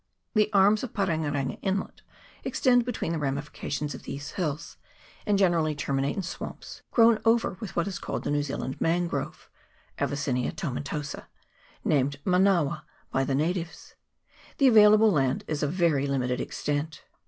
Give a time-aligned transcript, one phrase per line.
[0.33, 2.01] The arms of Parenga renga inlet
[2.43, 4.77] extend between the ramifications of these hills,
[5.27, 9.47] and generally terminate in swamps, grown over with what is called the New* Zealand mangrove
[9.99, 11.27] (Avicennia tomentosa),
[11.85, 13.93] named manawa by the natives.
[14.57, 17.03] The available land is of very limited ex tent.